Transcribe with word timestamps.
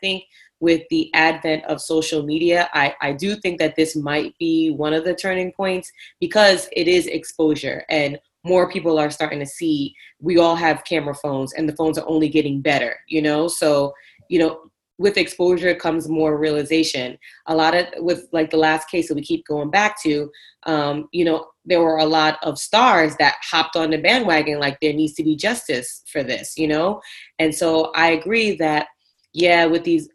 Think 0.00 0.24
with 0.60 0.82
the 0.90 1.12
advent 1.14 1.64
of 1.64 1.80
social 1.80 2.22
media, 2.22 2.68
I, 2.74 2.94
I 3.00 3.12
do 3.12 3.34
think 3.36 3.58
that 3.58 3.76
this 3.76 3.96
might 3.96 4.36
be 4.38 4.70
one 4.70 4.92
of 4.92 5.04
the 5.04 5.14
turning 5.14 5.52
points 5.52 5.90
because 6.20 6.68
it 6.72 6.86
is 6.86 7.06
exposure 7.06 7.84
and 7.88 8.18
more 8.44 8.70
people 8.70 8.98
are 8.98 9.10
starting 9.10 9.38
to 9.40 9.46
see 9.46 9.94
we 10.20 10.38
all 10.38 10.56
have 10.56 10.84
camera 10.84 11.14
phones 11.14 11.52
and 11.54 11.68
the 11.68 11.76
phones 11.76 11.98
are 11.98 12.08
only 12.08 12.28
getting 12.28 12.60
better, 12.60 12.96
you 13.08 13.22
know? 13.22 13.48
So, 13.48 13.92
you 14.28 14.38
know, 14.38 14.70
with 14.98 15.16
exposure 15.16 15.74
comes 15.74 16.10
more 16.10 16.38
realization. 16.38 17.18
A 17.46 17.54
lot 17.54 17.74
of 17.74 17.86
with 17.96 18.28
like 18.32 18.50
the 18.50 18.58
last 18.58 18.90
case 18.90 19.08
that 19.08 19.14
we 19.14 19.22
keep 19.22 19.46
going 19.46 19.70
back 19.70 20.00
to, 20.02 20.30
um, 20.64 21.08
you 21.10 21.24
know, 21.24 21.46
there 21.64 21.80
were 21.80 21.98
a 21.98 22.04
lot 22.04 22.38
of 22.42 22.58
stars 22.58 23.16
that 23.16 23.36
hopped 23.42 23.76
on 23.76 23.90
the 23.90 23.98
bandwagon 23.98 24.60
like 24.60 24.78
there 24.80 24.92
needs 24.92 25.14
to 25.14 25.22
be 25.22 25.36
justice 25.36 26.02
for 26.12 26.22
this, 26.22 26.58
you 26.58 26.68
know? 26.68 27.00
And 27.38 27.54
so 27.54 27.92
I 27.94 28.10
agree 28.10 28.56
that 28.56 28.88
yeah, 29.32 29.66
with 29.66 29.84
these, 29.84 30.08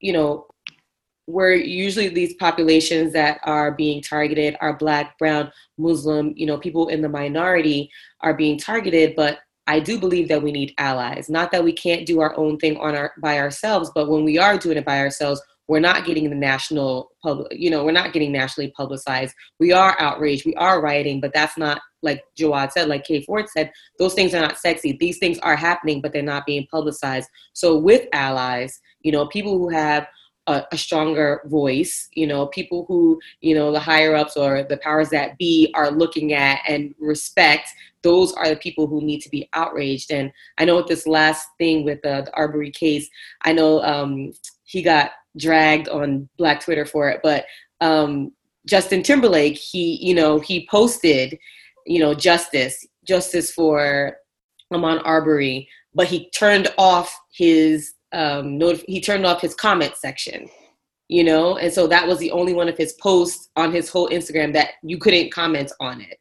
you 0.00 0.12
know, 0.12 0.46
where 1.26 1.54
usually 1.54 2.08
these 2.08 2.34
populations 2.34 3.12
that 3.12 3.38
are 3.44 3.72
being 3.72 4.00
targeted 4.00 4.56
are 4.60 4.78
black, 4.78 5.18
brown, 5.18 5.52
Muslim, 5.76 6.32
you 6.36 6.46
know, 6.46 6.56
people 6.56 6.88
in 6.88 7.02
the 7.02 7.08
minority 7.08 7.90
are 8.22 8.34
being 8.34 8.58
targeted, 8.58 9.14
but 9.14 9.40
I 9.66 9.80
do 9.80 9.98
believe 9.98 10.28
that 10.28 10.42
we 10.42 10.50
need 10.50 10.72
allies. 10.78 11.28
Not 11.28 11.50
that 11.52 11.62
we 11.62 11.74
can't 11.74 12.06
do 12.06 12.20
our 12.20 12.34
own 12.38 12.56
thing 12.56 12.78
on 12.78 12.94
our 12.94 13.12
by 13.20 13.38
ourselves, 13.38 13.90
but 13.94 14.08
when 14.08 14.24
we 14.24 14.38
are 14.38 14.56
doing 14.56 14.78
it 14.78 14.86
by 14.86 15.00
ourselves, 15.00 15.42
we're 15.68 15.80
not 15.80 16.04
getting 16.04 16.28
the 16.28 16.36
national 16.36 17.10
public. 17.22 17.52
You 17.52 17.70
know, 17.70 17.84
we're 17.84 17.92
not 17.92 18.12
getting 18.12 18.32
nationally 18.32 18.72
publicized. 18.76 19.34
We 19.60 19.72
are 19.72 19.96
outraged. 20.00 20.46
We 20.46 20.54
are 20.54 20.80
rioting, 20.80 21.20
but 21.20 21.32
that's 21.34 21.56
not 21.58 21.80
like 22.02 22.22
Jawad 22.38 22.72
said, 22.72 22.88
like 22.88 23.04
Kay 23.04 23.22
Ford 23.22 23.46
said. 23.48 23.70
Those 23.98 24.14
things 24.14 24.34
are 24.34 24.40
not 24.40 24.58
sexy. 24.58 24.96
These 24.98 25.18
things 25.18 25.38
are 25.40 25.56
happening, 25.56 26.00
but 26.00 26.12
they're 26.12 26.22
not 26.22 26.46
being 26.46 26.66
publicized. 26.70 27.28
So 27.52 27.76
with 27.76 28.06
allies, 28.12 28.80
you 29.02 29.12
know, 29.12 29.26
people 29.26 29.58
who 29.58 29.68
have 29.68 30.06
a, 30.46 30.64
a, 30.72 30.78
stronger 30.78 31.42
voice 31.44 32.08
you 32.14 32.26
know 32.26 32.46
people 32.46 32.86
who 32.88 33.20
you 33.42 33.54
know 33.54 33.70
the 33.70 33.78
higher 33.78 34.14
ups 34.14 34.34
or 34.34 34.62
the 34.62 34.78
powers 34.78 35.10
that 35.10 35.36
be 35.36 35.70
are 35.74 35.90
looking 35.90 36.32
at 36.32 36.60
and 36.66 36.94
respect 36.98 37.68
those 38.02 38.32
are 38.34 38.48
the 38.48 38.56
people 38.56 38.86
who 38.86 39.00
need 39.02 39.20
to 39.20 39.30
be 39.30 39.48
outraged. 39.52 40.10
And 40.10 40.32
I 40.58 40.64
know 40.64 40.76
with 40.76 40.86
this 40.86 41.06
last 41.06 41.46
thing 41.58 41.84
with 41.84 42.00
the, 42.02 42.22
the 42.24 42.34
Arbery 42.34 42.70
case, 42.70 43.08
I 43.42 43.52
know 43.52 43.82
um, 43.82 44.32
he 44.64 44.82
got 44.82 45.12
dragged 45.36 45.88
on 45.88 46.28
Black 46.38 46.62
Twitter 46.62 46.86
for 46.86 47.08
it, 47.08 47.20
but 47.22 47.44
um, 47.80 48.32
Justin 48.66 49.02
Timberlake, 49.02 49.56
he, 49.56 49.96
you 50.04 50.14
know, 50.14 50.38
he 50.38 50.66
posted, 50.70 51.38
you 51.86 52.00
know, 52.00 52.14
justice, 52.14 52.86
justice 53.06 53.52
for 53.52 54.16
Ahmaud 54.72 55.02
Arbery, 55.04 55.68
but 55.94 56.06
he 56.06 56.30
turned 56.30 56.68
off 56.76 57.18
his 57.32 57.94
um, 58.12 58.58
notif- 58.58 58.84
he 58.86 59.00
turned 59.00 59.26
off 59.26 59.40
his 59.40 59.54
comment 59.54 59.94
section 59.96 60.48
you 61.08 61.24
know? 61.24 61.56
And 61.56 61.72
so 61.72 61.86
that 61.86 62.06
was 62.06 62.18
the 62.18 62.30
only 62.30 62.52
one 62.52 62.68
of 62.68 62.76
his 62.76 62.92
posts 62.94 63.48
on 63.56 63.72
his 63.72 63.88
whole 63.88 64.08
instagram 64.10 64.52
that 64.52 64.72
you 64.82 64.98
couldn't 64.98 65.32
comment 65.32 65.72
on 65.80 66.00
it. 66.00 66.18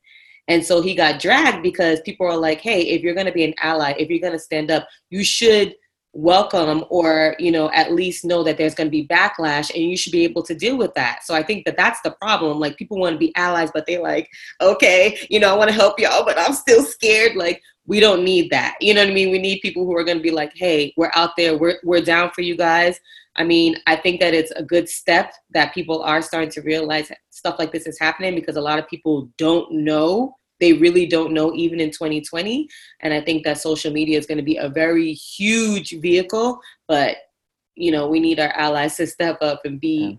And 0.47 0.65
so 0.65 0.81
he 0.81 0.95
got 0.95 1.19
dragged 1.19 1.61
because 1.61 1.99
people 2.01 2.25
are 2.25 2.37
like, 2.37 2.61
hey, 2.61 2.81
if 2.83 3.01
you're 3.01 3.13
going 3.13 3.25
to 3.25 3.33
be 3.33 3.43
an 3.43 3.53
ally, 3.61 3.93
if 3.99 4.09
you're 4.09 4.19
going 4.19 4.33
to 4.33 4.39
stand 4.39 4.71
up, 4.71 4.87
you 5.09 5.23
should 5.23 5.75
welcome 6.17 6.83
or 6.89 7.35
you 7.37 7.51
know 7.51 7.69
at 7.73 7.93
least 7.93 8.25
know 8.25 8.41
that 8.41 8.57
there's 8.57 8.73
going 8.73 8.87
to 8.87 8.91
be 8.91 9.07
backlash 9.07 9.69
and 9.75 9.83
you 9.83 9.95
should 9.95 10.11
be 10.11 10.23
able 10.23 10.41
to 10.41 10.55
deal 10.55 10.75
with 10.75 10.91
that. 10.95 11.19
So 11.23 11.35
i 11.35 11.43
think 11.43 11.63
that 11.65 11.77
that's 11.77 12.01
the 12.01 12.11
problem. 12.11 12.59
Like 12.59 12.75
people 12.75 12.97
want 12.97 13.13
to 13.13 13.19
be 13.19 13.35
allies 13.35 13.69
but 13.71 13.85
they're 13.85 14.01
like 14.01 14.27
okay 14.59 15.19
you 15.29 15.39
know 15.39 15.53
i 15.53 15.57
want 15.57 15.69
to 15.69 15.75
help 15.75 15.99
y'all 15.99 16.25
but 16.25 16.39
i'm 16.39 16.53
still 16.53 16.83
scared. 16.83 17.35
Like 17.35 17.61
we 17.85 17.99
don't 17.99 18.23
need 18.23 18.49
that. 18.49 18.77
You 18.81 18.95
know 18.95 19.01
what 19.01 19.11
i 19.11 19.13
mean? 19.13 19.31
We 19.31 19.37
need 19.37 19.59
people 19.61 19.85
who 19.85 19.95
are 19.95 20.03
going 20.03 20.17
to 20.17 20.23
be 20.23 20.31
like 20.31 20.53
hey 20.55 20.91
we're 20.97 21.11
out 21.13 21.35
there. 21.37 21.55
We're, 21.55 21.77
we're 21.83 22.01
down 22.01 22.31
for 22.31 22.41
you 22.41 22.57
guys. 22.57 22.99
I 23.35 23.43
mean, 23.43 23.75
I 23.85 23.95
think 23.95 24.19
that 24.19 24.33
it's 24.33 24.51
a 24.51 24.63
good 24.63 24.89
step 24.89 25.31
that 25.51 25.73
people 25.73 26.01
are 26.01 26.23
starting 26.23 26.49
to 26.51 26.61
realize 26.61 27.11
stuff 27.29 27.59
like 27.59 27.71
this 27.71 27.85
is 27.85 27.99
happening 27.99 28.33
because 28.33 28.55
a 28.55 28.61
lot 28.61 28.79
of 28.79 28.87
people 28.87 29.29
don't 29.37 29.71
know. 29.71 30.35
They 30.59 30.73
really 30.73 31.05
don't 31.05 31.33
know 31.33 31.53
even 31.53 31.79
in 31.79 31.91
2020. 31.91 32.67
And 33.01 33.13
I 33.13 33.21
think 33.21 33.43
that 33.43 33.59
social 33.59 33.91
media 33.91 34.17
is 34.17 34.25
going 34.25 34.37
to 34.37 34.43
be 34.43 34.57
a 34.57 34.69
very 34.69 35.13
huge 35.13 35.99
vehicle, 35.99 36.59
but 36.87 37.17
you 37.75 37.91
know, 37.91 38.07
we 38.07 38.19
need 38.19 38.39
our 38.39 38.49
allies 38.49 38.95
to 38.97 39.05
step 39.05 39.37
up 39.41 39.61
and 39.63 39.79
be 39.79 39.97
yeah. 40.09 40.15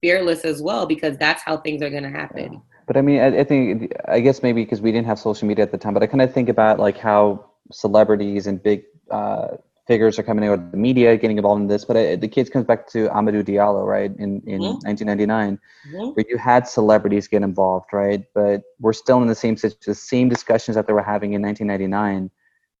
fearless 0.00 0.44
as 0.44 0.62
well 0.62 0.86
because 0.86 1.18
that's 1.18 1.42
how 1.42 1.56
things 1.56 1.82
are 1.82 1.90
going 1.90 2.04
to 2.04 2.10
happen. 2.10 2.52
Yeah. 2.52 2.58
But 2.86 2.96
I 2.96 3.02
mean, 3.02 3.20
I, 3.20 3.40
I 3.40 3.44
think, 3.44 3.92
I 4.06 4.20
guess 4.20 4.42
maybe 4.42 4.64
because 4.64 4.80
we 4.80 4.92
didn't 4.92 5.06
have 5.06 5.18
social 5.18 5.46
media 5.46 5.64
at 5.64 5.72
the 5.72 5.78
time, 5.78 5.94
but 5.94 6.02
I 6.02 6.06
kind 6.06 6.22
of 6.22 6.32
think 6.32 6.48
about 6.48 6.78
like 6.78 6.96
how 6.96 7.50
celebrities 7.72 8.46
and 8.46 8.62
big 8.62 8.84
uh, 9.10 9.56
figures 9.90 10.20
are 10.20 10.22
coming 10.22 10.48
out 10.48 10.60
of 10.60 10.70
the 10.70 10.76
media, 10.76 11.16
getting 11.16 11.36
involved 11.36 11.60
in 11.60 11.66
this. 11.66 11.84
But 11.84 11.96
it, 11.96 12.20
the 12.20 12.28
kids 12.28 12.48
comes 12.48 12.64
back 12.64 12.86
to 12.90 13.08
Amadou 13.08 13.42
Diallo, 13.42 13.84
right, 13.84 14.12
in, 14.24 14.40
in 14.46 14.60
mm-hmm. 14.60 14.86
1999, 14.86 15.58
mm-hmm. 15.88 16.10
where 16.14 16.24
you 16.28 16.38
had 16.38 16.68
celebrities 16.68 17.26
get 17.26 17.42
involved, 17.42 17.86
right? 17.92 18.22
But 18.32 18.62
we're 18.78 18.92
still 18.92 19.20
in 19.20 19.26
the 19.26 19.34
same 19.34 19.56
the 19.56 19.94
same 19.94 20.28
discussions 20.28 20.76
that 20.76 20.86
they 20.86 20.92
were 20.92 21.02
having 21.02 21.32
in 21.32 21.42
1999. 21.42 22.30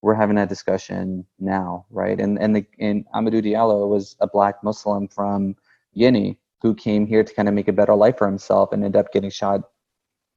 We're 0.02 0.14
having 0.14 0.36
that 0.36 0.48
discussion 0.48 1.26
now, 1.40 1.84
right? 1.90 2.20
And 2.20 2.38
and 2.38 2.54
the 2.54 2.64
and 2.78 3.04
Amadou 3.12 3.42
Diallo 3.42 3.88
was 3.88 4.14
a 4.20 4.28
black 4.28 4.62
Muslim 4.62 5.08
from 5.08 5.56
Guinea 5.96 6.38
who 6.62 6.76
came 6.76 7.08
here 7.08 7.24
to 7.24 7.34
kind 7.34 7.48
of 7.48 7.54
make 7.54 7.66
a 7.66 7.72
better 7.72 7.96
life 7.96 8.18
for 8.18 8.28
himself 8.28 8.72
and 8.72 8.84
ended 8.84 9.00
up 9.00 9.12
getting 9.12 9.30
shot 9.30 9.62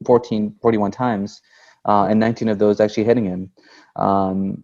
14, 0.07 0.55
41 0.59 0.89
times, 0.89 1.39
uh, 1.85 2.05
and 2.09 2.19
19 2.19 2.49
of 2.49 2.57
those 2.57 2.79
actually 2.79 3.03
hitting 3.03 3.25
him. 3.25 3.51
Um, 3.95 4.63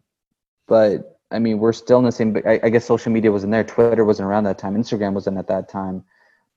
but 0.68 1.19
I 1.32 1.40
mean, 1.40 1.60
we're 1.60 1.74
still 1.74 2.00
in 2.00 2.06
the 2.06 2.12
same. 2.12 2.36
I, 2.46 2.60
I, 2.64 2.70
guess 2.70 2.86
social 2.86 3.12
media 3.12 3.32
wasn't 3.32 3.52
there. 3.52 3.64
Twitter 3.64 4.04
wasn't 4.04 4.28
around 4.28 4.46
that 4.46 4.58
time. 4.58 4.76
Instagram 4.76 5.14
wasn't 5.14 5.38
at 5.38 5.48
that 5.48 5.70
time. 5.70 6.04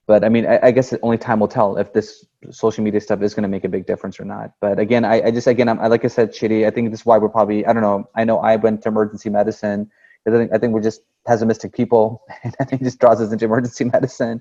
But 0.06 0.25
I 0.25 0.28
mean, 0.28 0.47
I, 0.47 0.59
I 0.65 0.71
guess 0.72 0.93
only 1.03 1.19
time 1.19 1.41
will 1.41 1.49
tell 1.49 1.77
if 1.77 1.93
this 1.93 2.25
social 2.50 2.83
media 2.83 3.00
stuff 3.00 3.22
is 3.22 3.34
going 3.34 3.44
to 3.44 3.49
make 3.49 3.65
a 3.65 3.69
big 3.69 3.87
difference 3.87 4.19
or 4.19 4.25
not. 4.25 4.53
But 4.60 4.78
again, 4.78 5.05
I, 5.05 5.27
I 5.27 5.31
just 5.31 5.47
again, 5.47 5.69
I'm, 5.69 5.78
I 5.78 5.87
like 5.87 6.05
I 6.05 6.09
said, 6.09 6.33
Chidi. 6.33 6.66
I 6.66 6.71
think 6.71 6.91
this 6.91 7.00
is 7.00 7.06
why 7.06 7.19
we're 7.19 7.28
probably. 7.28 7.65
I 7.66 7.72
don't 7.72 7.83
know. 7.83 8.09
I 8.16 8.25
know 8.25 8.38
I 8.38 8.56
went 8.56 8.83
to 8.83 8.88
emergency 8.88 9.31
medicine 9.31 9.91
because 10.25 10.37
I 10.37 10.43
think 10.43 10.53
I 10.55 10.59
think 10.59 10.72
we're 10.72 10.83
just 10.83 11.03
pessimistic 11.27 11.72
people, 11.72 12.22
and 12.43 12.54
I 12.60 12.65
think 12.65 12.83
it 12.83 12.84
just 12.84 12.99
draws 12.99 13.21
us 13.21 13.33
into 13.33 13.44
emergency 13.44 13.84
medicine. 13.93 14.41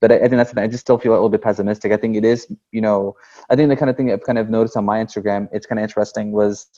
But 0.00 0.12
I, 0.12 0.16
I 0.16 0.28
think 0.28 0.32
that's. 0.32 0.56
I 0.56 0.68
just 0.68 0.82
still 0.82 0.98
feel 0.98 1.12
a 1.12 1.14
little 1.14 1.30
bit 1.30 1.42
pessimistic. 1.42 1.92
I 1.92 1.96
think 1.96 2.16
it 2.16 2.24
is. 2.24 2.46
You 2.70 2.82
know, 2.82 3.16
I 3.50 3.56
think 3.56 3.70
the 3.70 3.76
kind 3.76 3.90
of 3.90 3.96
thing 3.96 4.12
I've 4.12 4.22
kind 4.22 4.38
of 4.38 4.50
noticed 4.50 4.76
on 4.76 4.84
my 4.84 4.98
Instagram. 4.98 5.48
It's 5.52 5.66
kind 5.66 5.80
of 5.80 5.82
interesting 5.82 6.30
was 6.30 6.68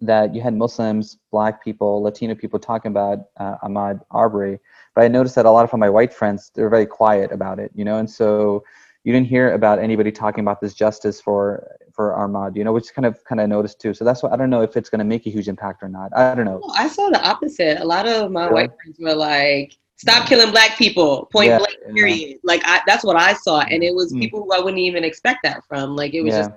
that 0.00 0.34
you 0.34 0.40
had 0.40 0.54
Muslims, 0.54 1.18
Black 1.30 1.62
people, 1.62 2.02
Latino 2.02 2.34
people 2.34 2.58
talking 2.58 2.90
about 2.90 3.18
uh, 3.38 3.56
Ahmaud 3.64 4.00
Arbery, 4.10 4.58
but 4.94 5.04
I 5.04 5.08
noticed 5.08 5.34
that 5.34 5.46
a 5.46 5.50
lot 5.50 5.64
of 5.64 5.78
my 5.78 5.90
white 5.90 6.12
friends 6.12 6.50
they're 6.54 6.70
very 6.70 6.86
quiet 6.86 7.32
about 7.32 7.58
it, 7.58 7.70
you 7.74 7.84
know, 7.84 7.98
and 7.98 8.08
so 8.08 8.64
you 9.04 9.12
didn't 9.12 9.26
hear 9.26 9.52
about 9.54 9.78
anybody 9.78 10.12
talking 10.12 10.40
about 10.40 10.60
this 10.60 10.74
justice 10.74 11.20
for 11.20 11.78
for 11.94 12.12
Ahmaud, 12.12 12.56
you 12.56 12.62
know, 12.62 12.72
which 12.72 12.92
kind 12.94 13.06
of 13.06 13.24
kind 13.24 13.40
of 13.40 13.48
noticed 13.48 13.80
too. 13.80 13.94
So 13.94 14.04
that's 14.04 14.22
why 14.22 14.30
I 14.30 14.36
don't 14.36 14.50
know 14.50 14.62
if 14.62 14.76
it's 14.76 14.90
going 14.90 15.00
to 15.00 15.04
make 15.04 15.26
a 15.26 15.30
huge 15.30 15.48
impact 15.48 15.82
or 15.82 15.88
not. 15.88 16.16
I 16.16 16.34
don't 16.34 16.44
know. 16.44 16.60
I 16.74 16.88
saw 16.88 17.08
the 17.08 17.20
opposite. 17.26 17.80
A 17.80 17.84
lot 17.84 18.06
of 18.06 18.30
my 18.30 18.44
yeah. 18.44 18.52
white 18.52 18.70
friends 18.76 18.98
were 19.00 19.14
like, 19.14 19.76
"Stop 19.96 20.28
killing 20.28 20.50
black 20.50 20.76
people." 20.76 21.26
Point 21.32 21.48
yeah, 21.48 21.58
blank. 21.58 21.76
Period. 21.94 22.18
Yeah. 22.18 22.34
Like 22.44 22.62
I, 22.64 22.82
that's 22.86 23.04
what 23.04 23.16
I 23.16 23.32
saw, 23.34 23.60
and 23.60 23.82
it 23.82 23.94
was 23.94 24.12
mm. 24.12 24.20
people 24.20 24.44
who 24.44 24.52
I 24.52 24.60
wouldn't 24.60 24.80
even 24.80 25.04
expect 25.04 25.40
that 25.44 25.62
from. 25.66 25.96
Like 25.96 26.14
it 26.14 26.22
was 26.22 26.34
just 26.34 26.50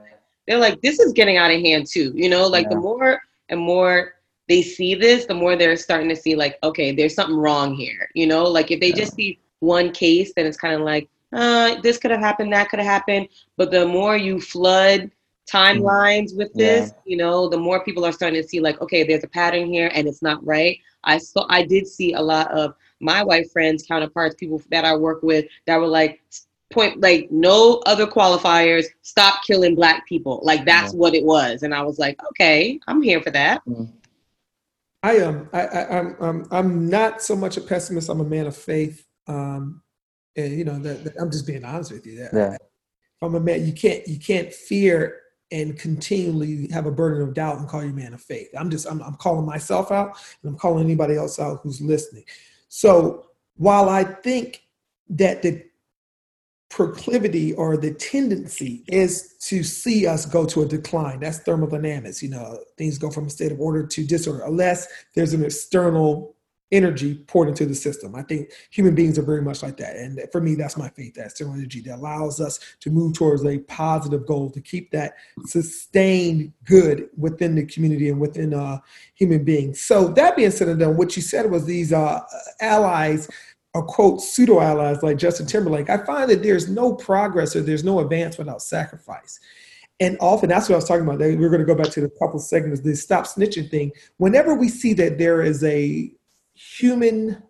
they're 0.47 0.59
like, 0.59 0.81
"This 0.81 0.99
is 0.99 1.13
getting 1.13 1.37
out 1.37 1.51
of 1.51 1.61
hand 1.61 1.87
too." 1.87 2.11
You 2.15 2.29
know, 2.29 2.47
like 2.47 2.69
the 2.69 2.75
more 2.75 3.21
and 3.51 3.59
more 3.59 4.13
they 4.47 4.61
see 4.61 4.95
this, 4.95 5.25
the 5.25 5.33
more 5.33 5.55
they're 5.55 5.77
starting 5.77 6.09
to 6.09 6.15
see 6.15 6.35
like, 6.35 6.57
okay, 6.63 6.91
there's 6.93 7.15
something 7.15 7.37
wrong 7.37 7.73
here. 7.73 8.09
You 8.15 8.27
know, 8.27 8.43
like 8.43 8.71
if 8.71 8.79
they 8.79 8.91
just 8.91 9.13
see 9.13 9.39
one 9.59 9.91
case, 9.91 10.33
then 10.35 10.45
it's 10.45 10.57
kind 10.57 10.75
of 10.75 10.81
like, 10.81 11.09
uh, 11.33 11.79
this 11.81 11.97
could 11.97 12.11
have 12.11 12.19
happened, 12.19 12.51
that 12.51 12.69
could 12.69 12.79
have 12.79 12.87
happened. 12.87 13.29
But 13.55 13.71
the 13.71 13.85
more 13.85 14.17
you 14.17 14.41
flood 14.41 15.11
timelines 15.49 16.35
with 16.35 16.53
this, 16.53 16.89
yeah. 16.89 17.01
you 17.05 17.17
know, 17.17 17.47
the 17.47 17.57
more 17.57 17.83
people 17.83 18.03
are 18.05 18.11
starting 18.11 18.41
to 18.41 18.47
see 18.47 18.59
like, 18.59 18.81
okay, 18.81 19.03
there's 19.03 19.23
a 19.23 19.27
pattern 19.29 19.67
here 19.67 19.91
and 19.93 20.07
it's 20.07 20.21
not 20.21 20.45
right. 20.45 20.77
I 21.03 21.17
saw, 21.17 21.45
I 21.49 21.63
did 21.63 21.87
see 21.87 22.13
a 22.13 22.21
lot 22.21 22.51
of 22.51 22.75
my 22.99 23.23
white 23.23 23.51
friends, 23.51 23.83
counterparts, 23.83 24.35
people 24.35 24.61
that 24.69 24.85
I 24.85 24.95
work 24.95 25.23
with 25.23 25.45
that 25.65 25.77
were 25.77 25.87
like, 25.87 26.21
point 26.71 27.01
like 27.01 27.29
no 27.31 27.81
other 27.85 28.07
qualifiers 28.07 28.85
stop 29.01 29.43
killing 29.45 29.75
black 29.75 30.07
people. 30.07 30.39
Like 30.43 30.65
that's 30.65 30.93
yeah. 30.93 30.99
what 30.99 31.13
it 31.13 31.23
was. 31.23 31.63
And 31.63 31.73
i 31.73 31.81
was 31.81 31.99
like 31.99 32.19
okay 32.29 32.79
i'm 32.87 33.01
here 33.01 33.21
for 33.21 33.31
that. 33.31 33.61
Mm-hmm. 33.65 33.85
i 35.03 35.13
am 35.13 35.35
um, 35.35 35.49
I, 35.53 35.61
I 35.61 35.99
am 35.99 36.15
I'm, 36.19 36.47
I'm 36.51 36.89
not 36.89 37.21
so 37.21 37.35
much 37.35 37.57
a 37.57 37.61
pessimist. 37.61 38.09
I'm 38.09 38.21
a 38.21 38.25
man 38.25 38.47
of 38.47 38.55
faith. 38.55 39.05
Um 39.27 39.81
and 40.35 40.57
you 40.57 40.63
know 40.63 40.79
that, 40.79 41.03
that 41.03 41.13
i'm 41.19 41.31
just 41.31 41.45
being 41.45 41.65
honest 41.65 41.91
with 41.91 42.05
you. 42.05 42.17
That 42.17 42.33
yeah. 42.33 42.57
i'm 43.21 43.35
a 43.35 43.39
man 43.39 43.65
you 43.65 43.73
can't 43.73 44.07
you 44.07 44.19
can't 44.19 44.53
fear 44.53 45.17
and 45.51 45.77
continually 45.77 46.69
have 46.71 46.85
a 46.85 46.91
burden 46.91 47.27
of 47.27 47.33
doubt 47.33 47.57
and 47.57 47.67
call 47.67 47.83
you 47.83 47.91
man 47.91 48.13
of 48.13 48.21
faith. 48.21 48.47
I'm 48.57 48.69
just 48.69 48.87
I'm, 48.89 49.01
I'm 49.01 49.15
calling 49.15 49.45
myself 49.45 49.91
out 49.91 50.17
and 50.41 50.51
i'm 50.51 50.57
calling 50.57 50.85
anybody 50.85 51.15
else 51.15 51.39
out 51.39 51.59
who's 51.63 51.81
listening. 51.81 52.23
So 52.69 53.25
while 53.55 53.89
i 53.89 54.03
think 54.03 54.63
that 55.09 55.41
the 55.41 55.63
proclivity 56.71 57.53
or 57.53 57.75
the 57.75 57.93
tendency 57.93 58.83
is 58.87 59.35
to 59.41 59.61
see 59.61 60.07
us 60.07 60.25
go 60.25 60.45
to 60.45 60.61
a 60.61 60.65
decline. 60.65 61.19
That's 61.19 61.39
thermodynamics. 61.39 62.23
You 62.23 62.29
know, 62.29 62.59
things 62.77 62.97
go 62.97 63.11
from 63.11 63.27
a 63.27 63.29
state 63.29 63.51
of 63.51 63.59
order 63.59 63.85
to 63.85 64.07
disorder 64.07 64.43
unless 64.45 64.87
there's 65.13 65.33
an 65.33 65.43
external 65.43 66.35
energy 66.71 67.15
poured 67.27 67.49
into 67.49 67.65
the 67.65 67.75
system. 67.75 68.15
I 68.15 68.21
think 68.21 68.51
human 68.69 68.95
beings 68.95 69.19
are 69.19 69.23
very 69.23 69.41
much 69.41 69.61
like 69.61 69.75
that. 69.77 69.97
And 69.97 70.21
for 70.31 70.39
me, 70.39 70.55
that's 70.55 70.77
my 70.77 70.87
faith, 70.89 71.15
that 71.15 71.25
external 71.25 71.55
energy 71.55 71.81
that 71.81 71.97
allows 71.97 72.39
us 72.39 72.59
to 72.79 72.89
move 72.89 73.13
towards 73.13 73.45
a 73.45 73.59
positive 73.59 74.25
goal, 74.25 74.49
to 74.51 74.61
keep 74.61 74.91
that 74.91 75.15
sustained 75.45 76.53
good 76.63 77.09
within 77.17 77.55
the 77.55 77.65
community 77.65 78.07
and 78.07 78.21
within 78.21 78.53
uh, 78.53 78.79
human 79.15 79.43
beings. 79.43 79.81
So 79.81 80.07
that 80.09 80.37
being 80.37 80.51
said 80.51 80.69
and 80.69 80.79
done, 80.79 80.95
what 80.95 81.17
you 81.17 81.21
said 81.21 81.51
was 81.51 81.65
these 81.65 81.91
uh, 81.91 82.21
allies 82.61 83.29
or 83.73 83.83
quote 83.83 84.21
pseudo 84.21 84.59
allies 84.59 85.01
like 85.01 85.17
Justin 85.17 85.45
Timberlake, 85.45 85.89
I 85.89 85.97
find 86.05 86.29
that 86.29 86.43
there's 86.43 86.69
no 86.69 86.93
progress 86.93 87.55
or 87.55 87.61
there's 87.61 87.83
no 87.83 87.99
advance 87.99 88.37
without 88.37 88.61
sacrifice. 88.61 89.39
And 89.99 90.17
often 90.19 90.49
that's 90.49 90.67
what 90.67 90.75
I 90.75 90.77
was 90.77 90.87
talking 90.87 91.03
about. 91.03 91.19
We're 91.19 91.49
going 91.49 91.59
to 91.59 91.65
go 91.65 91.75
back 91.75 91.91
to 91.91 92.01
the 92.01 92.09
couple 92.19 92.39
segments, 92.39 92.81
the 92.81 92.95
stop 92.95 93.25
snitching 93.25 93.69
thing. 93.69 93.91
Whenever 94.17 94.55
we 94.55 94.67
see 94.67 94.93
that 94.95 95.17
there 95.17 95.41
is 95.41 95.63
a 95.63 96.11
human 96.53 97.41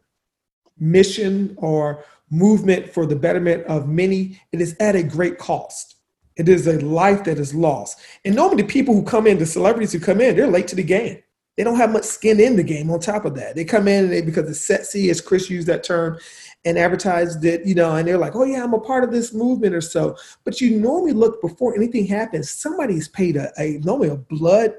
mission 0.78 1.56
or 1.58 2.04
movement 2.30 2.90
for 2.90 3.06
the 3.06 3.16
betterment 3.16 3.66
of 3.66 3.88
many, 3.88 4.40
it 4.52 4.62
is 4.62 4.76
at 4.80 4.96
a 4.96 5.04
great 5.04 5.38
cost. 5.38 5.96
It 6.36 6.50
is 6.50 6.68
a 6.68 6.80
life 6.80 7.24
that 7.24 7.40
is 7.40 7.54
lost. 7.54 8.00
And 8.26 8.36
normally, 8.36 8.64
the 8.64 8.68
people 8.68 8.96
who 8.96 9.04
come 9.04 9.28
in, 9.28 9.38
the 9.38 9.46
celebrities 9.46 9.94
who 9.94 10.00
come 10.00 10.22
in, 10.22 10.36
they're 10.36 10.48
late 10.48 10.68
to 10.70 10.76
the 10.76 10.84
game. 10.84 11.22
They 11.58 11.64
don't 11.64 11.78
have 11.78 11.92
much 11.92 12.06
skin 12.06 12.40
in 12.40 12.56
the 12.56 12.64
game. 12.64 12.90
On 12.90 13.00
top 13.00 13.26
of 13.26 13.36
that, 13.36 13.56
they 13.56 13.66
come 13.66 13.88
in 13.88 14.06
and 14.06 14.14
they 14.14 14.22
because 14.22 14.50
it's 14.50 14.66
sexy, 14.66 15.10
as 15.10 15.20
Chris 15.20 15.50
used 15.50 15.68
that 15.68 15.84
term, 15.84 16.18
and 16.64 16.78
advertised 16.78 17.44
it, 17.44 17.66
you 17.66 17.76
know, 17.76 17.96
and 17.96 18.08
they're 18.08 18.18
like, 18.18 18.36
"Oh 18.36 18.44
yeah, 18.44 18.64
I'm 18.64 18.74
a 18.74 18.80
part 18.80 19.04
of 19.04 19.12
this 19.12 19.34
movement 19.34 19.76
or 19.76 19.82
so." 19.82 20.16
But 20.46 20.62
you 20.62 20.80
normally 20.80 21.14
look 21.14 21.42
before 21.42 21.76
anything 21.76 22.06
happens. 22.06 22.50
Somebody's 22.50 23.10
paid 23.10 23.36
a, 23.36 23.52
a 23.60 23.80
normally 23.80 24.10
a 24.10 24.16
blood 24.16 24.76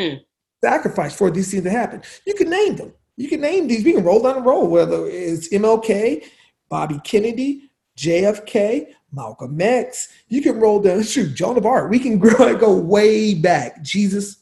hmm. 0.00 0.14
sacrifice 0.64 1.14
for 1.14 1.30
these 1.30 1.50
things 1.50 1.64
to 1.64 1.70
happen. 1.70 2.02
You 2.26 2.34
can 2.34 2.48
name 2.48 2.76
them. 2.76 2.92
You 3.16 3.28
can 3.28 3.40
name 3.40 3.66
these. 3.66 3.84
We 3.84 3.92
can 3.92 4.04
roll 4.04 4.22
down 4.22 4.36
the 4.36 4.42
road, 4.42 4.66
whether 4.66 5.06
it's 5.06 5.48
MLK, 5.50 6.24
Bobby 6.68 7.00
Kennedy, 7.04 7.70
JFK, 7.98 8.88
Malcolm 9.12 9.60
X. 9.60 10.08
You 10.28 10.42
can 10.42 10.58
roll 10.58 10.80
down, 10.80 11.02
shoot, 11.04 11.34
Joan 11.34 11.56
of 11.56 11.66
Arc. 11.66 11.90
We 11.90 11.98
can 11.98 12.18
go 12.58 12.76
way 12.76 13.34
back. 13.34 13.82
Jesus 13.82 14.38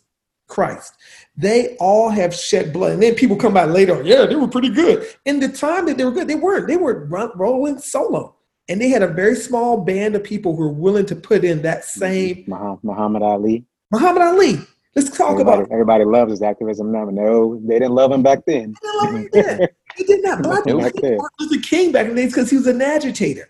Christ. 0.49 0.95
They 1.37 1.77
all 1.79 2.11
have 2.11 2.35
shed 2.35 2.73
blood. 2.73 2.93
And 2.93 3.03
then 3.03 3.15
people 3.15 3.37
come 3.37 3.55
by 3.55 3.65
later, 3.65 4.03
yeah, 4.03 4.27
they 4.27 4.37
were 4.37 4.49
pretty 4.49 4.71
good. 4.71 5.07
In 5.25 5.41
the 5.41 5.49
time 5.49 5.87
that 5.87 5.97
they 5.97 6.05
were 6.05 6.13
good, 6.13 6.29
they 6.29 6.35
weren't. 6.35 6.69
They 6.69 6.77
were 6.77 7.07
rolling 7.35 7.79
solo. 7.79 8.37
And 8.69 8.81
they 8.81 8.89
had 8.89 9.03
a 9.03 9.09
very 9.09 9.35
small 9.35 9.85
band 9.85 10.15
of 10.15 10.25
people 10.25 10.57
who 10.57 10.63
were 10.63 10.73
willing 10.73 11.07
to 11.07 11.17
put 11.17 11.45
in 11.45 11.63
that 11.63 11.81
mm-hmm. 11.81 12.01
same. 12.01 12.45
Muhammad 12.83 13.23
Ali. 13.23 13.65
Muhammad 13.91 14.23
Ali. 14.23 14.59
Let's 14.97 15.11
talk 15.11 15.33
everybody, 15.33 15.63
about 15.63 15.73
Everybody 15.73 16.05
loves 16.05 16.31
his 16.31 16.43
activism 16.43 16.93
now. 16.93 17.07
No, 17.07 17.61
they 17.65 17.75
didn't 17.75 17.95
love 17.95 18.13
him 18.13 18.23
back 18.23 18.41
then. 18.47 18.75
They 18.81 18.89
didn't 18.89 19.03
love 19.03 19.15
him 19.15 19.29
then. 19.33 19.69
They 19.97 20.05
did 20.05 20.25
not. 20.25 20.43
Black 20.43 20.67
Martin 20.67 21.21
Luther 21.39 21.63
King 21.63 21.93
back 21.93 22.07
in 22.07 22.17
the 22.17 22.23
days 22.23 22.33
because 22.33 22.51
he 22.51 22.57
was 22.57 22.67
an 22.67 22.83
agitator. 22.83 23.49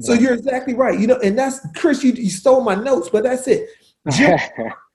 So 0.00 0.14
yeah. 0.14 0.20
you're 0.20 0.34
exactly 0.34 0.72
right. 0.72 0.98
You 0.98 1.06
know, 1.06 1.18
and 1.22 1.38
that's 1.38 1.60
Chris. 1.76 2.02
You, 2.02 2.12
you 2.12 2.30
stole 2.30 2.62
my 2.62 2.74
notes, 2.74 3.10
but 3.10 3.24
that's 3.24 3.46
it. 3.46 3.68
Jim, 4.10 4.38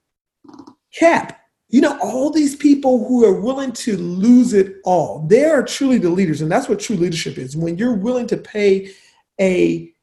Cap. 0.93 1.37
You 1.69 1.79
know, 1.79 1.97
all 2.01 2.31
these 2.31 2.55
people 2.55 3.07
who 3.07 3.23
are 3.23 3.39
willing 3.39 3.71
to 3.73 3.95
lose 3.95 4.53
it 4.53 4.75
all, 4.83 5.25
they 5.27 5.45
are 5.45 5.63
truly 5.63 5.97
the 5.97 6.09
leaders, 6.09 6.41
and 6.41 6.51
that's 6.51 6.67
what 6.67 6.81
true 6.81 6.97
leadership 6.97 7.37
is. 7.37 7.55
When 7.55 7.77
you're 7.77 7.95
willing 7.95 8.27
to 8.27 8.37
pay 8.37 8.91
a 9.39 9.93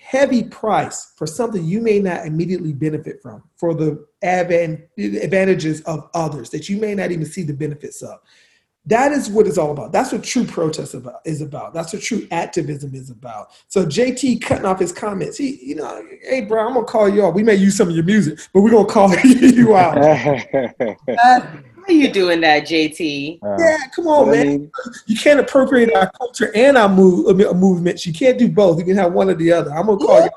heavy 0.00 0.42
price 0.44 1.12
for 1.16 1.26
something 1.26 1.62
you 1.62 1.82
may 1.82 1.98
not 1.98 2.24
immediately 2.24 2.72
benefit 2.72 3.20
from, 3.20 3.42
for 3.56 3.74
the 3.74 4.06
advantages 4.22 5.82
of 5.82 6.08
others 6.14 6.48
that 6.48 6.70
you 6.70 6.78
may 6.78 6.94
not 6.94 7.10
even 7.10 7.26
see 7.26 7.42
the 7.42 7.52
benefits 7.52 8.00
of. 8.00 8.18
That 8.88 9.12
is 9.12 9.28
what 9.28 9.46
it's 9.46 9.58
all 9.58 9.70
about. 9.70 9.92
That's 9.92 10.12
what 10.12 10.24
true 10.24 10.44
protest 10.44 10.94
about, 10.94 11.20
is 11.26 11.42
about. 11.42 11.74
That's 11.74 11.92
what 11.92 12.00
true 12.00 12.26
activism 12.30 12.94
is 12.94 13.10
about. 13.10 13.50
So 13.68 13.84
JT 13.84 14.40
cutting 14.40 14.64
off 14.64 14.80
his 14.80 14.92
comments. 14.92 15.36
He, 15.36 15.62
you 15.62 15.74
know, 15.74 16.02
hey, 16.22 16.40
bro, 16.40 16.66
I'm 16.66 16.72
gonna 16.72 16.86
call 16.86 17.06
you 17.06 17.26
out. 17.26 17.34
We 17.34 17.42
may 17.42 17.54
use 17.54 17.76
some 17.76 17.88
of 17.88 17.94
your 17.94 18.04
music, 18.04 18.38
but 18.54 18.62
we're 18.62 18.70
gonna 18.70 18.88
call 18.88 19.14
you 19.24 19.76
out. 19.76 19.98
uh, 21.18 21.40
how 21.86 21.92
you 21.92 22.10
doing 22.10 22.40
that, 22.40 22.66
JT? 22.66 23.40
Uh, 23.42 23.56
yeah, 23.58 23.76
come 23.94 24.06
on, 24.06 24.30
man. 24.30 24.40
I 24.40 24.44
mean, 24.44 24.72
you 25.06 25.18
can't 25.18 25.38
appropriate 25.38 25.94
our 25.94 26.10
culture 26.12 26.50
and 26.54 26.78
our 26.78 26.88
move, 26.88 27.36
movements. 27.56 28.06
You 28.06 28.14
can't 28.14 28.38
do 28.38 28.50
both. 28.50 28.78
You 28.78 28.86
can 28.86 28.96
have 28.96 29.12
one 29.12 29.28
or 29.28 29.34
the 29.34 29.52
other. 29.52 29.70
I'm 29.70 29.84
gonna 29.84 29.98
call 29.98 30.20
yeah. 30.20 30.24
you. 30.24 30.30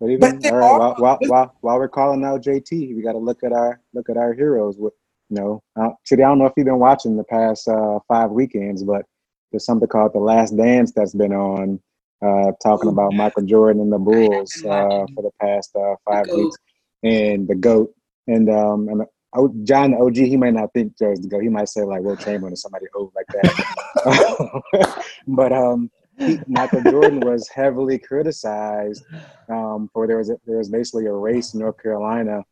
But 0.00 0.10
even 0.10 0.40
but 0.40 0.52
all 0.52 0.58
right, 0.58 0.78
while, 0.78 0.94
while, 0.98 1.18
while, 1.20 1.54
while 1.60 1.78
we're 1.78 1.88
calling 1.88 2.24
out 2.24 2.42
JT, 2.42 2.96
we 2.96 3.02
got 3.02 3.12
to 3.12 3.18
look 3.18 3.42
at 3.42 3.52
our 3.52 3.80
look 3.92 4.08
at 4.08 4.16
our 4.16 4.32
heroes. 4.32 4.76
With 4.78 4.94
you 5.30 5.36
know, 5.36 5.62
uh, 5.76 5.90
Chidi, 6.06 6.24
I 6.24 6.28
don't 6.28 6.38
know 6.38 6.46
if 6.46 6.54
you've 6.56 6.66
been 6.66 6.78
watching 6.78 7.16
the 7.16 7.24
past 7.24 7.68
uh, 7.68 7.98
five 8.08 8.30
weekends, 8.30 8.82
but 8.82 9.04
there's 9.50 9.64
something 9.64 9.88
called 9.88 10.12
The 10.14 10.20
Last 10.20 10.56
Dance 10.56 10.92
that's 10.94 11.14
been 11.14 11.32
on, 11.32 11.80
uh, 12.24 12.52
talking 12.62 12.88
about 12.88 13.12
Michael 13.12 13.44
Jordan 13.44 13.82
and 13.82 13.92
the 13.92 13.98
Bulls 13.98 14.52
uh, 14.64 15.06
for 15.14 15.22
the 15.22 15.30
past 15.40 15.74
uh, 15.76 15.94
five 16.04 16.26
weeks, 16.28 16.56
and 17.02 17.46
the 17.46 17.54
goat. 17.54 17.94
And 18.26 18.50
um, 18.50 18.88
and 18.88 19.02
oh, 19.34 19.54
John 19.64 19.92
the 19.92 19.98
OG, 19.98 20.16
he 20.16 20.36
might 20.36 20.54
not 20.54 20.72
think 20.72 20.98
Joe's 20.98 21.20
the 21.20 21.28
goat. 21.28 21.42
He 21.42 21.48
might 21.48 21.68
say 21.68 21.82
like 21.82 22.02
Wilt 22.02 22.20
Chamberlain 22.20 22.52
or 22.54 22.56
somebody 22.56 22.86
old 22.94 23.12
like 23.14 23.26
that. 23.28 25.04
but 25.28 25.52
um, 25.52 25.90
he, 26.18 26.40
Michael 26.46 26.82
Jordan 26.82 27.20
was 27.20 27.48
heavily 27.48 27.98
criticized 27.98 29.04
um, 29.48 29.88
for 29.92 30.06
there 30.06 30.18
was 30.18 30.30
a, 30.30 30.36
there 30.46 30.58
was 30.58 30.68
basically 30.68 31.06
a 31.06 31.12
race 31.12 31.54
in 31.54 31.60
North 31.60 31.80
Carolina 31.82 32.42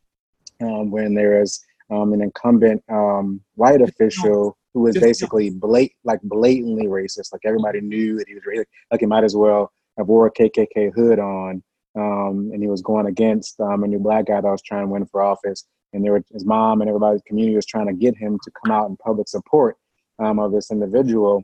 um, 0.61 0.89
when 0.89 1.13
there 1.13 1.39
was 1.39 1.63
um, 1.89 2.13
an 2.13 2.21
incumbent 2.21 2.83
um, 2.89 3.41
white 3.55 3.81
official 3.81 4.57
who 4.73 4.81
was 4.81 4.97
basically 4.97 5.49
blat- 5.49 5.89
like 6.03 6.21
blatantly 6.23 6.85
racist. 6.85 7.31
Like 7.31 7.41
everybody 7.45 7.81
knew 7.81 8.17
that 8.17 8.27
he 8.27 8.35
was 8.35 8.43
racist. 8.43 8.65
Like 8.91 8.99
he 8.99 9.05
might 9.05 9.23
as 9.23 9.35
well 9.35 9.71
have 9.97 10.07
wore 10.07 10.27
a 10.27 10.31
KKK 10.31 10.93
hood 10.93 11.19
on, 11.19 11.63
um, 11.95 12.51
and 12.53 12.61
he 12.61 12.69
was 12.69 12.81
going 12.81 13.07
against 13.07 13.59
um, 13.59 13.83
a 13.83 13.87
new 13.87 13.99
black 13.99 14.27
guy 14.27 14.39
that 14.39 14.47
was 14.47 14.61
trying 14.61 14.83
to 14.83 14.87
win 14.87 15.05
for 15.05 15.21
office. 15.21 15.65
And 15.93 16.03
there 16.03 16.11
were, 16.11 16.23
his 16.31 16.45
mom 16.45 16.81
and 16.81 16.89
everybody 16.89 17.13
in 17.13 17.17
the 17.17 17.23
community 17.23 17.55
was 17.55 17.65
trying 17.65 17.87
to 17.87 17.93
get 17.93 18.15
him 18.15 18.37
to 18.43 18.51
come 18.51 18.71
out 18.71 18.89
in 18.89 18.97
public 18.97 19.27
support 19.27 19.77
um, 20.19 20.37
of 20.37 20.51
this 20.51 20.69
individual, 20.69 21.43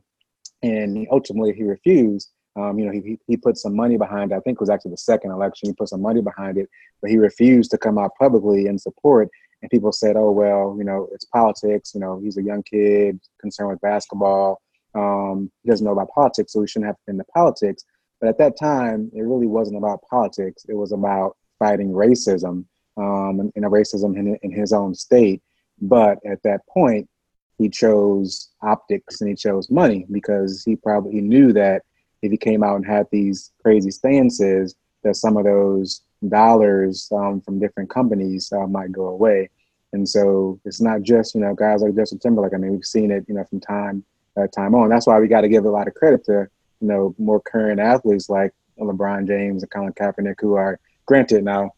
and 0.62 0.98
he, 0.98 1.08
ultimately 1.12 1.54
he 1.54 1.64
refused. 1.64 2.30
Um, 2.56 2.78
you 2.78 2.86
know, 2.86 2.92
he, 2.92 3.18
he 3.26 3.36
put 3.36 3.58
some 3.58 3.76
money 3.76 3.98
behind 3.98 4.32
it. 4.32 4.36
I 4.36 4.40
think 4.42 4.58
it 4.58 4.62
was 4.62 4.70
actually 4.70 4.92
the 4.92 4.98
second 4.98 5.32
election. 5.32 5.70
He 5.70 5.74
put 5.74 5.90
some 5.90 6.04
money 6.04 6.22
behind 6.22 6.60
it, 6.60 6.70
but 7.02 7.10
he 7.10 7.18
refused 7.18 7.72
to 7.72 7.80
come 7.80 7.98
out 7.98 8.12
publicly 8.20 8.68
in 8.68 8.78
support 8.78 9.30
and 9.64 9.72
people 9.72 9.94
said, 9.94 10.18
"Oh 10.18 10.30
well, 10.30 10.76
you 10.78 10.84
know, 10.84 11.08
it's 11.14 11.26
politics. 11.26 11.94
You 11.96 12.02
know, 12.02 12.20
he's 12.22 12.38
a 12.38 12.44
young 12.44 12.64
kid 12.64 13.20
concerned 13.40 13.70
with 13.70 13.82
basketball. 13.82 14.62
Um, 14.94 15.50
he 15.64 15.70
doesn't 15.70 15.86
know 15.86 15.94
about 15.94 16.10
politics, 16.14 16.52
so 16.52 16.62
he 16.62 16.68
shouldn't 16.68 16.88
have 16.88 16.98
been 17.08 17.16
to 17.16 17.22
into 17.22 17.32
politics." 17.34 17.86
But 18.20 18.30
at 18.30 18.38
that 18.40 18.60
time, 18.60 19.10
it 19.16 19.22
really 19.22 19.48
wasn't 19.48 19.78
about 19.78 20.02
politics. 20.10 20.66
It 20.68 20.76
was 20.76 20.92
about 20.92 21.38
fighting 21.60 21.92
racism 21.92 22.66
um, 22.98 23.40
and, 23.40 23.52
and 23.56 23.66
racism 23.66 24.18
in, 24.18 24.38
in 24.44 24.52
his 24.52 24.74
own 24.74 24.94
state. 24.94 25.42
But 25.82 26.20
at 26.26 26.44
that 26.44 26.62
point, 26.68 27.10
he 27.58 27.70
chose 27.70 28.50
optics 28.62 29.22
and 29.22 29.30
he 29.30 29.36
chose 29.36 29.70
money 29.70 30.06
because 30.12 30.64
he 30.66 30.76
probably 30.76 31.22
knew 31.22 31.54
that 31.54 31.84
if 32.22 32.32
he 32.32 32.38
came 32.38 32.64
out 32.64 32.76
and 32.76 32.86
had 32.86 33.08
these 33.12 33.52
crazy 33.62 33.92
stances, 33.92 34.76
that 35.04 35.16
some 35.16 35.38
of 35.38 35.44
those 35.44 36.02
dollars 36.30 37.10
um, 37.12 37.42
from 37.42 37.60
different 37.60 37.90
companies 37.90 38.52
uh, 38.52 38.68
might 38.68 38.92
go 38.92 39.08
away. 39.08 39.50
And 39.94 40.08
so 40.08 40.60
it's 40.66 40.82
not 40.82 41.04
just 41.04 41.36
you 41.36 41.42
know 41.42 41.54
guys 41.54 41.82
like 41.82 41.96
Justin 41.96 42.20
Timberlake. 42.20 42.54
I 42.54 42.58
mean, 42.58 42.72
we've 42.74 42.86
seen 42.86 43.12
it 43.12 43.26
you 43.28 43.36
know 43.36 43.44
from 43.46 43.60
time 43.60 44.04
uh, 44.36 44.48
time 44.48 44.76
on. 44.76 44.90
That's 44.90 45.08
why 45.08 45.20
we 45.20 45.28
got 45.28 45.42
to 45.42 45.50
give 45.50 45.66
a 45.66 45.70
lot 45.70 45.88
of 45.88 45.94
credit 45.94 46.26
to 46.26 46.48
you 46.82 46.88
know 46.88 47.16
more 47.18 47.40
current 47.40 47.80
athletes 47.80 48.30
like 48.30 48.52
LeBron 48.80 49.28
James 49.28 49.64
and 49.64 49.72
Colin 49.72 49.94
Kaepernick, 49.94 50.36
who 50.40 50.56
are 50.56 50.80
granted 51.06 51.44
now, 51.44 51.72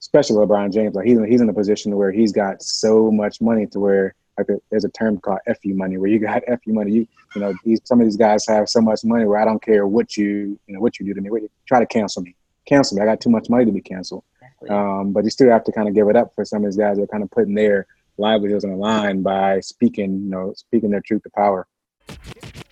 especially 0.00 0.36
LeBron 0.36 0.72
James. 0.72 0.94
Like 0.94 1.06
he's 1.06 1.18
he's 1.26 1.40
in 1.40 1.48
a 1.48 1.54
position 1.54 1.96
where 1.96 2.12
he's 2.12 2.32
got 2.32 2.62
so 2.62 3.10
much 3.10 3.40
money 3.40 3.66
to 3.66 3.80
where 3.80 4.14
like 4.38 4.46
there's 4.70 4.84
a 4.84 4.90
term 4.90 5.18
called 5.18 5.40
"fu 5.62 5.74
money," 5.74 5.98
where 5.98 6.10
you 6.10 6.20
got 6.20 6.42
"fu 6.64 6.72
money." 6.72 6.92
You 6.92 7.08
you 7.34 7.40
know 7.40 7.52
these, 7.64 7.80
some 7.84 8.00
of 8.00 8.06
these 8.06 8.16
guys 8.16 8.46
have 8.46 8.68
so 8.68 8.80
much 8.80 9.04
money 9.04 9.24
where 9.24 9.40
I 9.40 9.44
don't 9.44 9.62
care 9.62 9.86
what 9.86 10.16
you 10.16 10.58
you 10.66 10.74
know 10.74 10.80
what 10.80 11.00
you 11.00 11.06
do 11.06 11.14
to 11.14 11.20
me. 11.20 11.30
what 11.30 11.42
you, 11.42 11.50
Try 11.66 11.80
to 11.80 11.86
cancel 11.86 12.22
me 12.22 12.36
cancel 12.66 12.96
me. 12.96 13.02
I 13.02 13.06
got 13.06 13.20
too 13.20 13.30
much 13.30 13.48
money 13.48 13.64
to 13.64 13.72
be 13.72 13.80
canceled. 13.80 14.24
Exactly. 14.42 14.70
Um, 14.70 15.12
but 15.12 15.24
you 15.24 15.30
still 15.30 15.50
have 15.50 15.64
to 15.64 15.72
kind 15.72 15.88
of 15.88 15.94
give 15.94 16.08
it 16.08 16.16
up 16.16 16.34
for 16.34 16.44
some 16.44 16.64
of 16.64 16.70
these 16.70 16.76
guys 16.76 16.96
that 16.96 17.04
are 17.04 17.08
kind 17.08 17.22
of 17.22 17.30
putting 17.30 17.54
their 17.54 17.86
livelihoods 18.18 18.64
on 18.64 18.70
the 18.70 18.76
line 18.76 19.22
by 19.22 19.60
speaking, 19.60 20.22
you 20.24 20.30
know, 20.30 20.52
speaking 20.56 20.90
their 20.90 21.00
truth 21.00 21.22
to 21.24 21.30
power. 21.30 21.66
Hold 22.08 22.36
it 22.36 22.54
now. 22.54 22.63